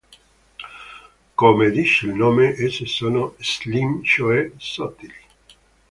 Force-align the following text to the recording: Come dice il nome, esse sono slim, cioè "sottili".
Come 1.37 1.69
dice 1.69 2.07
il 2.07 2.15
nome, 2.15 2.55
esse 2.55 2.87
sono 2.87 3.35
slim, 3.37 4.01
cioè 4.01 4.49
"sottili". 4.57 5.13